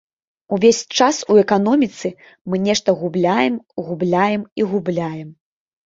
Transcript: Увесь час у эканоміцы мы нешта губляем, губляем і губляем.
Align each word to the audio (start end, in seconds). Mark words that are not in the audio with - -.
Увесь 0.55 0.79
час 0.99 1.19
у 1.33 1.37
эканоміцы 1.41 2.13
мы 2.49 2.63
нешта 2.65 2.89
губляем, 3.05 3.63
губляем 3.87 4.41
і 4.59 4.71
губляем. 4.77 5.29